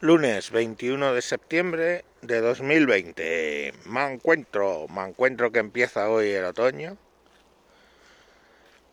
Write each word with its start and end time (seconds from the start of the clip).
Lunes 0.00 0.50
21 0.50 1.14
de 1.14 1.22
septiembre 1.22 2.04
de 2.20 2.40
2020. 2.40 3.72
Me 3.86 4.12
encuentro, 4.12 4.86
me 4.88 5.02
encuentro 5.02 5.52
que 5.52 5.60
empieza 5.60 6.10
hoy 6.10 6.30
el 6.30 6.44
otoño. 6.44 6.98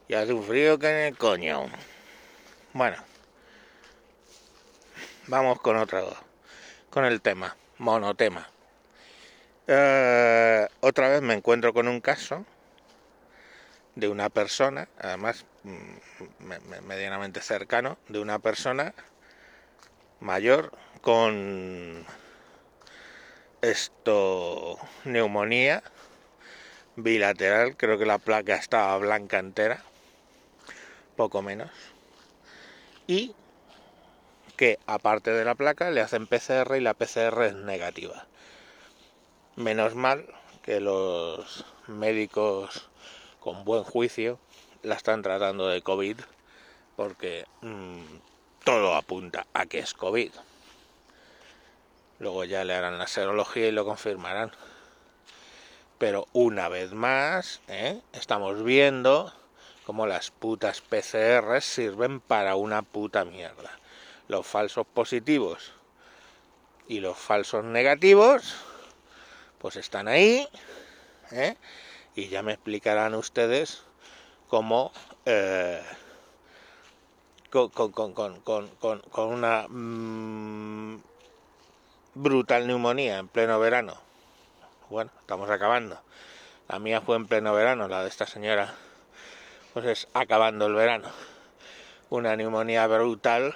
Y 0.08 0.14
hace 0.14 0.32
un 0.32 0.44
frío 0.44 0.78
que 0.78 0.90
en 0.90 1.08
el 1.08 1.18
coño. 1.18 1.66
Bueno, 2.74 2.98
vamos 5.28 5.60
con 5.60 5.76
otro, 5.76 6.15
con 6.90 7.04
el 7.04 7.20
tema, 7.20 7.58
monotema. 7.79 8.47
Eh, 9.68 10.68
otra 10.81 11.10
vez 11.10 11.22
me 11.22 11.33
encuentro 11.33 11.74
con 11.74 11.88
un 11.88 11.99
caso 11.99 12.46
de 13.96 14.08
una 14.08 14.29
persona, 14.29 14.88
además 14.99 15.46
mm, 15.63 16.86
medianamente 16.88 17.41
cercano, 17.41 17.98
de 18.08 18.20
una 18.20 18.40
persona 18.40 18.94
mayor 20.22 20.72
con 21.02 22.05
esto 23.62 24.78
neumonía 25.04 25.84
bilateral, 26.96 27.76
creo 27.76 27.98
que 27.98 28.05
la 28.05 28.20
placa 28.20 28.55
estaba 28.55 28.98
blanca 28.98 29.40
entera, 29.40 29.84
poco 31.16 31.41
menos, 31.41 31.72
y 33.08 33.34
que 34.58 34.77
aparte 34.86 35.32
de 35.32 35.44
la 35.44 35.55
placa 35.55 35.90
le 35.90 36.02
hacen 36.02 36.27
PCR 36.27 36.76
y 36.77 36.82
la 36.82 36.94
PCR 36.94 37.46
es 37.46 37.55
negativa. 37.55 38.27
Menos 39.55 39.96
mal 39.96 40.26
que 40.62 40.80
los 40.80 41.66
médicos 41.88 42.90
con 43.40 43.66
buen 43.66 43.84
juicio 43.84 44.40
la 44.84 44.96
están 44.96 45.24
tratando 45.24 45.68
de 45.68 45.82
COVID 45.82 46.18
porque 46.96 47.46
mmm, 47.62 48.02
todo 48.63 48.94
apunta 48.94 49.48
a 49.54 49.66
que 49.66 49.80
es 49.80 49.94
COVID. 49.94 50.32
Luego 52.22 52.44
ya 52.44 52.64
le 52.64 52.76
harán 52.76 53.00
la 53.00 53.08
serología 53.08 53.68
y 53.68 53.72
lo 53.72 53.84
confirmarán. 53.84 54.52
Pero 55.98 56.28
una 56.34 56.70
vez 56.70 56.94
más, 56.94 57.62
¿eh? 57.68 58.00
estamos 58.13 58.63
viendo 58.63 59.34
cómo 59.88 60.05
las 60.05 60.30
putas 60.30 60.82
PCR 60.82 61.60
sirven 61.62 62.20
para 62.20 62.55
una 62.55 62.84
puta 62.84 63.26
mierda. 63.26 63.72
Los 64.28 64.45
falsos 64.45 64.86
positivos 64.86 65.73
y 66.88 67.00
los 67.00 67.17
falsos 67.17 67.66
negativos, 67.66 68.53
pues 69.58 69.75
están 69.75 70.08
ahí, 70.08 70.47
¿eh? 71.31 71.56
y 72.13 72.28
ya 72.28 72.44
me 72.44 72.53
explicarán 72.53 73.16
ustedes 73.16 73.81
cómo 74.47 74.91
eh, 75.25 75.81
con, 77.52 77.72
una 79.17 79.67
mm, 79.67 80.50
brutal 82.13 82.67
neumonía 82.67 83.17
en 83.17 83.27
pleno 83.27 83.59
verano. 83.59 83.99
Bueno, 84.89 85.11
estamos 85.19 85.49
acabando. 85.49 85.99
La 86.67 86.79
mía 86.79 87.01
fue 87.01 87.15
en 87.15 87.27
pleno 87.27 87.53
verano, 87.53 87.87
la 87.87 88.03
de 88.03 88.09
esta 88.09 88.25
señora, 88.25 88.73
pues 89.73 89.85
es 89.85 90.07
acabando 90.13 90.67
el 90.67 90.73
verano. 90.73 91.09
Una 92.09 92.35
neumonía 92.35 92.87
brutal, 92.87 93.55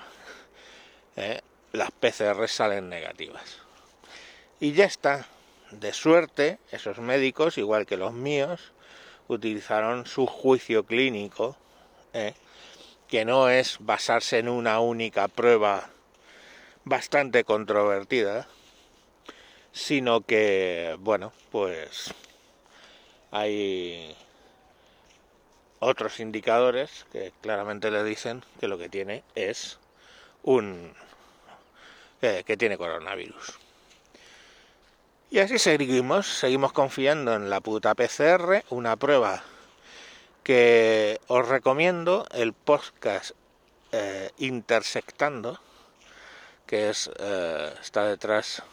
¿eh? 1.16 1.42
las 1.74 1.92
PCR 1.92 2.48
salen 2.48 2.90
negativas. 2.90 3.58
Y 4.60 4.74
ya 4.74 4.86
está. 4.86 5.28
De 5.72 5.92
suerte, 5.92 6.60
esos 6.72 7.00
médicos, 7.00 7.58
igual 7.58 7.86
que 7.86 7.98
los 7.98 8.14
míos, 8.14 8.72
utilizaron 9.28 10.06
su 10.06 10.26
juicio 10.26 10.86
clínico, 10.86 11.58
¿eh? 12.14 12.34
que 13.10 13.26
no 13.26 13.50
es 13.50 13.78
basarse 13.80 14.40
en 14.40 14.48
una 14.48 14.80
única 14.80 15.28
prueba 15.28 15.90
bastante 16.86 17.44
controvertida, 17.44 18.48
sino 19.74 20.22
que, 20.22 20.96
bueno, 21.00 21.34
pues 21.52 22.14
hay 23.32 24.16
otros 25.80 26.20
indicadores 26.20 27.06
que 27.12 27.34
claramente 27.42 27.92
le 27.92 28.04
dicen 28.04 28.44
que 28.60 28.68
lo 28.68 28.78
que 28.78 28.90
tiene 28.90 29.24
es 29.36 29.78
un 30.44 30.94
que 32.22 32.58
tiene 32.58 32.76
coronavirus. 32.76 33.60
Y 35.30 35.40
así 35.40 35.60
seguimos, 35.60 36.26
seguimos 36.26 36.72
confiando 36.72 37.36
en 37.36 37.50
la 37.50 37.60
puta 37.60 37.94
PCR, 37.94 38.64
una 38.70 38.96
prueba 38.96 39.44
que 40.44 41.20
os 41.28 41.48
recomiendo 41.48 42.26
el 42.32 42.54
podcast 42.54 43.32
eh, 43.92 44.32
Intersectando, 44.38 45.60
que 46.66 46.90
es 46.90 47.10
eh, 47.20 47.74
está 47.82 48.06
detrás 48.06 48.64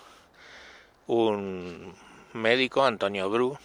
un 1.06 1.94
médico, 2.32 2.84
Antonio 2.84 3.28
Bru, 3.28 3.58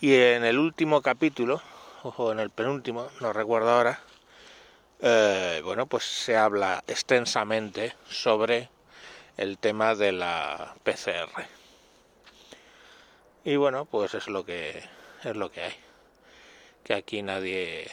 y 0.00 0.14
en 0.14 0.44
el 0.44 0.58
último 0.58 1.02
capítulo, 1.02 1.62
ojo, 2.02 2.30
en 2.32 2.38
el 2.38 2.50
penúltimo, 2.50 3.08
no 3.20 3.32
recuerdo 3.32 3.70
ahora, 3.70 4.00
eh, 5.00 5.60
bueno, 5.64 5.86
pues 5.86 6.04
se 6.04 6.36
habla 6.36 6.84
extensamente 6.86 7.94
sobre 8.08 8.68
el 9.36 9.58
tema 9.58 9.94
de 9.94 10.12
la 10.12 10.74
PCR. 10.84 11.46
Y 13.44 13.56
bueno, 13.56 13.84
pues 13.84 14.14
es 14.14 14.28
lo 14.28 14.44
que 14.44 14.82
es 15.24 15.36
lo 15.36 15.50
que 15.50 15.62
hay 15.62 15.74
que 16.84 16.94
aquí 16.94 17.22
nadie 17.22 17.90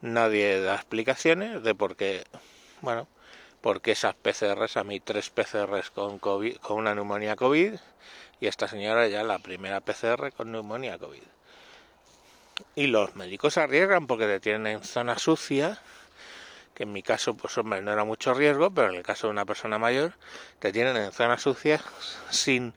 nadie 0.00 0.60
da 0.60 0.74
explicaciones 0.74 1.62
de 1.62 1.74
por 1.74 1.96
qué, 1.96 2.24
bueno, 2.80 3.08
porque 3.60 3.92
esas 3.92 4.14
PCRs, 4.14 4.76
a 4.76 4.84
mí 4.84 5.00
tres 5.00 5.30
PCRs 5.30 5.90
con, 5.90 6.20
una 6.70 6.94
neumonía 6.94 7.36
COVID 7.36 7.74
y 8.40 8.46
esta 8.46 8.68
señora 8.68 9.08
ya 9.08 9.24
la 9.24 9.38
primera 9.38 9.80
PCR 9.80 10.32
con 10.32 10.52
neumonía 10.52 10.98
COVID. 10.98 11.22
Y 12.74 12.86
los 12.86 13.16
médicos 13.16 13.58
arriesgan 13.58 14.06
porque 14.06 14.26
te 14.26 14.40
tienen 14.40 14.66
en 14.66 14.82
zona 14.82 15.18
sucia, 15.18 15.78
que 16.74 16.84
en 16.84 16.92
mi 16.92 17.02
caso, 17.02 17.34
pues 17.34 17.56
hombre, 17.58 17.82
no 17.82 17.92
era 17.92 18.04
mucho 18.04 18.34
riesgo, 18.34 18.70
pero 18.70 18.90
en 18.90 18.96
el 18.96 19.02
caso 19.02 19.26
de 19.26 19.32
una 19.32 19.44
persona 19.44 19.78
mayor, 19.78 20.12
te 20.58 20.72
tienen 20.72 20.96
en 20.96 21.12
zona 21.12 21.38
sucia 21.38 21.82
sin 22.30 22.74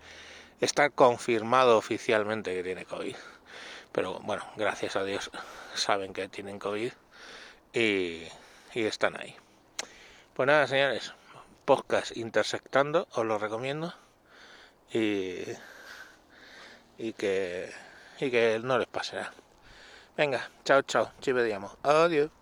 estar 0.62 0.92
confirmado 0.92 1.78
oficialmente 1.78 2.54
que 2.54 2.64
tiene 2.64 2.86
COVID. 2.86 3.16
Pero 3.92 4.20
bueno, 4.20 4.46
gracias 4.56 4.96
a 4.96 5.04
Dios 5.04 5.32
saben 5.74 6.14
que 6.14 6.28
tienen 6.28 6.60
COVID 6.60 6.92
y, 7.74 8.28
están 8.74 9.20
ahí. 9.20 9.36
Pues 10.40 10.48
nada, 10.48 10.68
señores, 10.68 11.14
podcast 11.66 12.16
intersectando, 12.16 13.10
os 13.12 13.26
lo 13.26 13.38
recomiendo 13.38 13.94
y, 14.90 15.40
y, 16.98 17.12
que, 17.12 17.70
y 18.22 18.32
que 18.32 18.58
no 18.64 18.78
les 18.78 18.88
pase 18.88 19.18
nada. 19.18 19.34
Venga, 20.16 20.50
chao, 20.64 20.82
chao, 20.84 21.12
ci 21.20 21.34
vediamo. 21.34 21.76
Adiós. 21.84 22.39